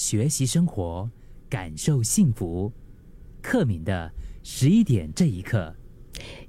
[0.00, 1.06] 学习生活，
[1.50, 2.72] 感受幸福。
[3.42, 4.10] 克敏的
[4.42, 5.74] 十一点这一刻，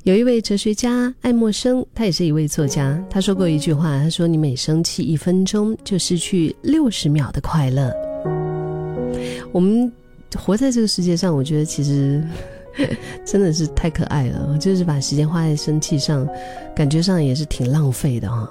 [0.04, 3.06] 有一位哲学家爱默生，他也是一位作家。
[3.10, 7.92] 他说过一句话，他说：“你每生气一分钟，就失去六十秒的快乐。”
[9.52, 9.92] 我们
[10.34, 12.26] 活在这个世界上，我觉得其实
[13.28, 14.58] 真的是太可爱了。
[14.60, 16.26] 就是把时间花在生气上，
[16.74, 18.50] 感觉上也是挺浪费的哈。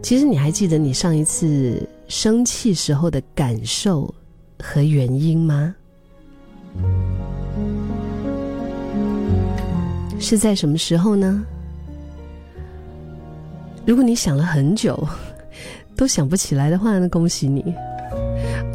[0.00, 4.12] 其实你还记得你上一次生气时候的感受
[4.62, 5.74] 和原因吗？
[10.20, 11.44] 是在什么时候呢？
[13.86, 15.08] 如果你想了很久
[15.96, 17.74] 都想不起来的话，那恭喜你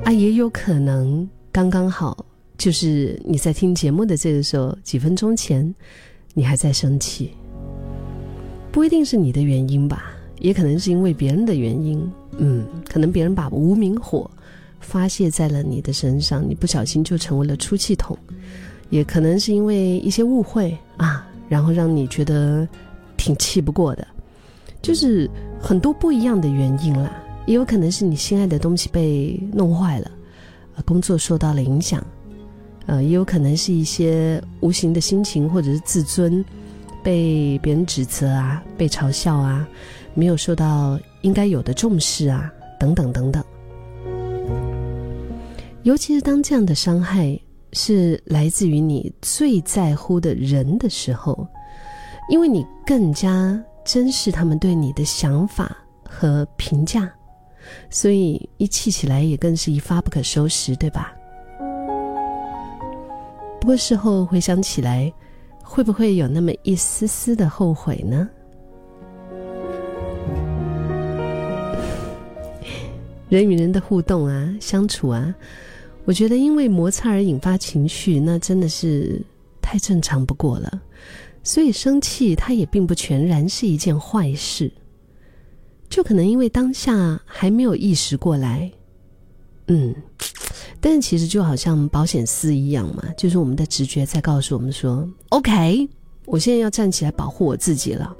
[0.04, 0.12] 啊！
[0.12, 2.26] 也有可能刚刚好
[2.58, 5.74] 就是你在听节目的这个时候，几分钟前
[6.34, 7.32] 你还在生气，
[8.72, 12.12] 不一定是你的原因吧，也可能是因为别人的原因。
[12.38, 14.30] 嗯，可能别人把无名火
[14.84, 18.16] 发泄在了你的身上，你不小心就成为了出气筒，
[18.90, 21.28] 也可能是因为一些误会啊。
[21.50, 22.68] 然后让你觉得
[23.16, 24.08] 挺气不过的，
[24.82, 25.30] 就是
[25.62, 27.22] 很多不一样的原因啦。
[27.46, 30.10] 也有可能是你心爱的东西被弄坏了，
[30.84, 32.04] 工作受到了影响，
[32.88, 36.44] 呃，也有可能是一些无形的心情或者是自尊
[37.04, 39.68] 被别人指责啊，被嘲笑啊，
[40.16, 43.44] 没有受到应该有的重视啊，等等等等。
[45.84, 47.40] 尤其是当这样的伤害。
[47.76, 51.48] 是来自于你最在乎的人的时候，
[52.30, 55.76] 因为你更加珍视他们对你的想法
[56.08, 57.12] 和评价，
[57.90, 61.16] 所以一气起来也更是一发不可收拾，对吧？
[63.60, 65.12] 不过事后回想起来，
[65.64, 68.30] 会不会有那么一丝丝的后悔呢？
[73.30, 75.34] 人与人的互动啊，相处啊。
[76.06, 79.22] 我觉得，因为摩擦而引发情绪，那真的是
[79.62, 80.82] 太正常不过了。
[81.44, 84.72] 所以生气，它也并不全然是一件坏事。
[85.90, 88.72] 就可能因为当下还没有意识过来，
[89.68, 89.94] 嗯，
[90.82, 95.88] 但是其实就好像保险丝一样嘛，就是我们的直觉在告诉我们说：“OK，
[96.26, 98.16] 我现在要站起来保护我自己了。”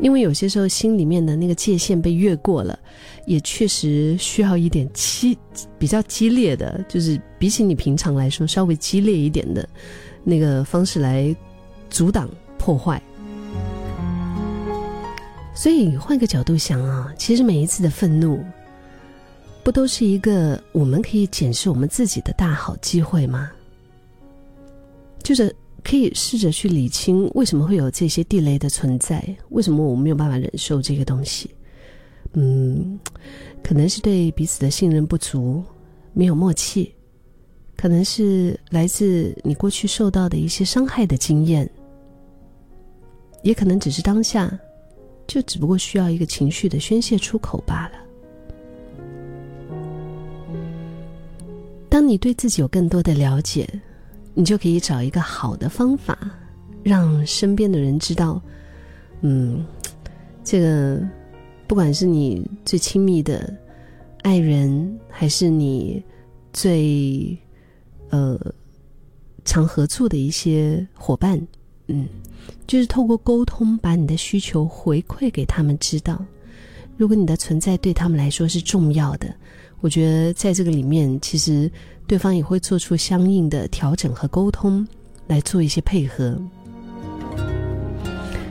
[0.00, 2.78] 因为有些时候心里面的那个界限被越过了，
[3.26, 5.36] 也确实需要一点激
[5.78, 9.66] 比较激烈的，就是比起你平常来说稍微激烈一点的
[10.22, 11.34] 那个方式来
[11.88, 12.28] 阻挡
[12.58, 13.00] 破坏。
[15.54, 18.38] 所以换个角度想啊，其实每一次的愤怒，
[19.64, 23.50] 不都是一个我们可以检视我们自己的大好机会吗？
[25.22, 25.54] 就是。
[25.86, 31.48] 可以试着去理清为什么会有这些地雷的存在，为什么我没有办法忍受这个东西？
[32.32, 32.98] 嗯，
[33.62, 35.62] 可能是对彼此的信任不足，
[36.12, 36.92] 没有默契，
[37.76, 41.70] 可能是来自你过去受到的一些伤害的经验，
[43.44, 44.58] 也可能只是当下
[45.24, 47.92] 就只不过需要一个情绪的宣泄出口罢了。
[51.88, 53.68] 当你对自己有更多的了解。
[54.38, 56.16] 你就可以找一个好的方法，
[56.82, 58.40] 让身边的人知道，
[59.22, 59.64] 嗯，
[60.44, 61.00] 这个
[61.66, 63.50] 不管是你最亲密的
[64.20, 66.04] 爱人，还是你
[66.52, 67.36] 最
[68.10, 68.38] 呃
[69.46, 71.40] 常合作的一些伙伴，
[71.86, 72.06] 嗯，
[72.66, 76.22] 就是透过沟通，把你的需求回馈给他们知道。
[76.96, 79.34] 如果你的存在对他们来说是重要的，
[79.80, 81.70] 我觉得在这个里面，其实。
[82.08, 84.86] 对方也会做出相应的调整和沟通，
[85.26, 86.40] 来做一些配合。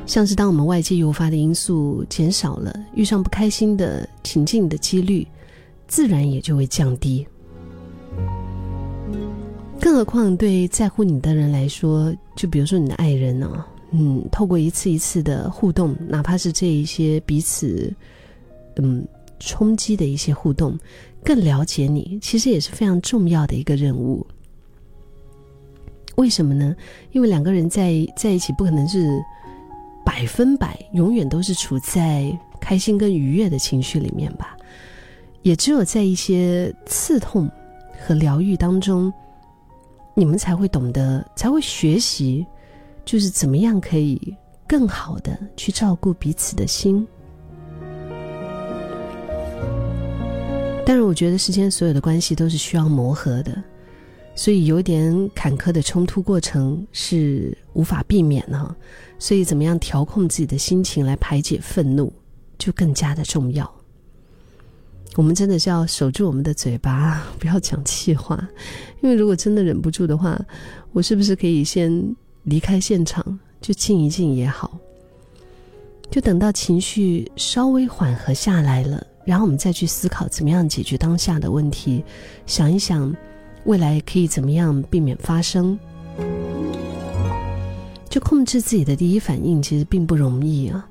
[0.05, 5.25] 像是当我们外界诱发的因素减少了，遇上不开心的情境的几率，
[5.87, 7.25] 自然也就会降低。
[9.79, 17.89] 更何况对在乎你的人来说，就比如说你的爱人呢，嗯，透过一次一次的互动，哪怕是这一些彼此，
[18.77, 19.07] 嗯，
[19.39, 20.77] 冲击的一些互动。
[21.23, 24.25] 更了解你，其实也是非常重要的一个任务。
[26.17, 26.75] 为什么呢？
[27.11, 29.21] 因为两个人在在一起，不可能是
[30.05, 32.31] 百分百永远都是处在
[32.61, 34.55] 开心跟愉悦的情绪里面吧。
[35.41, 37.49] 也只有在一些刺痛
[38.05, 39.11] 和疗愈当中，
[40.13, 42.45] 你们才会懂得，才会学习，
[43.03, 44.35] 就是怎么样可以
[44.67, 47.05] 更好的去照顾彼此的心。
[50.85, 53.63] 但是我觉得世间所有的关系都是需要磨合的，
[54.35, 58.75] 所以有点坎坷的冲突过程是无法避免的。
[59.17, 62.13] 所以怎么样调控自己的心情来排解愤怒，
[62.57, 63.69] 就更加的重要。
[65.15, 68.47] 我们真的是要守住我们的嘴巴， 不要讲气话。
[69.01, 70.39] 因为如果真的忍不住的话，
[70.91, 74.77] 我是不是可以先离开现场，就静一静也好？
[76.11, 82.03] 就等到情绪稍微缓和下来了，然后我们再去思考怎么样解决当下的问题，
[82.45, 83.13] 想一想
[83.65, 85.77] 未来可以怎么样避免发生。
[88.07, 90.87] 就控制自己的第一反应其实并不容易啊，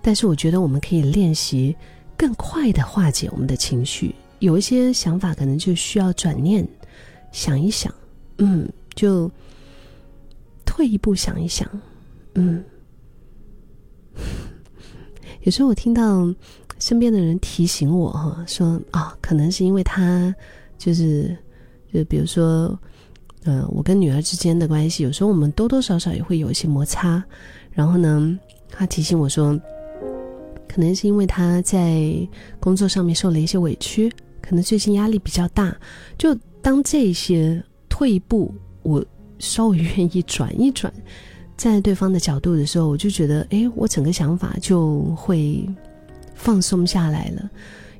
[0.00, 1.74] 但是我觉得我们可以练习
[2.16, 4.14] 更快的化解我们的情绪。
[4.38, 6.64] 有一些想法可能就需要转念，
[7.32, 7.92] 想一想，
[8.36, 9.28] 嗯，就
[10.64, 11.68] 退一步想一想，
[12.34, 12.62] 嗯。
[15.42, 16.32] 有时候我听到
[16.78, 20.34] 身边的人提醒我哈，说啊，可能是因为他
[20.76, 21.36] 就是
[21.92, 22.78] 就比如说。
[23.44, 27.24] 嗯，我跟女儿之间的关系，有时候我们多多少少也会有一些摩擦。
[27.70, 28.38] 然后呢，
[28.68, 29.58] 他提醒我说，
[30.68, 32.12] 可能是因为他在
[32.60, 35.74] 工作上面受了一些委屈，可能最近压力比较大。
[36.18, 38.52] 就当这些退一步，
[38.82, 39.02] 我
[39.38, 40.92] 稍微愿意转一转，
[41.56, 45.64] 在对方的角度的时候，我就觉得，哎，我整个想法就会
[46.38, 47.50] 放松下来了，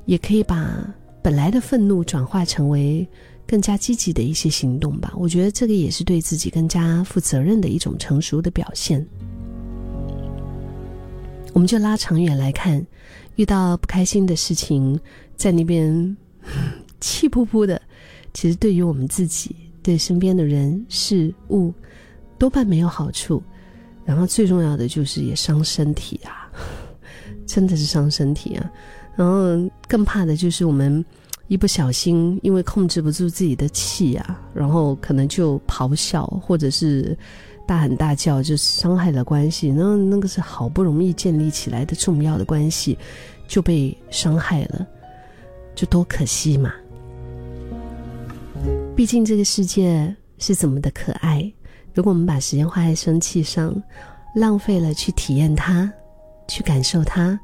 [0.05, 0.91] 也可以把
[1.21, 3.07] 本来的愤怒转化成为。
[3.49, 9.03] 更加积极的一些行动吧，我觉得这个也是对自己更加负责任的一种成熟的表现。
[11.51, 12.85] 我们就拉长远来看，
[13.37, 14.99] 遇到不开心的事情，
[15.35, 16.15] 在那边
[17.01, 17.81] 气扑扑的，
[18.35, 21.73] 其实对于我们自己、对身边的人事物，
[22.37, 23.41] 多半没有好处。
[24.05, 26.38] 然后最重要的就是也伤身体啊，
[27.49, 28.71] 真的是伤身体啊。
[29.15, 31.03] 然后更怕的就是我们。
[31.49, 37.17] 一不小心，因为控制不住自己的气啊，然后可能就咆哮，或者是
[37.65, 39.71] 大喊大叫，就伤害了关系。
[39.71, 42.95] 那那个是好不容易建立起来的重要的关系，
[43.47, 44.85] 就被伤害了，
[45.73, 46.71] 就多可惜嘛！
[48.95, 51.51] 毕竟这个世界是怎么的可爱，
[51.95, 53.75] 如果我们把时间花在生气上，
[54.35, 55.91] 浪费了去体验它，
[56.49, 57.39] 去感受它，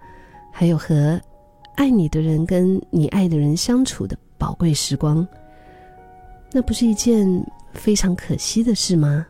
[0.51, 1.17] 还有和。
[1.75, 5.27] 爱你的人跟你爱的人相处的宝贵时光，
[6.53, 7.27] 那不是一件
[7.73, 9.27] 非常可惜的事吗？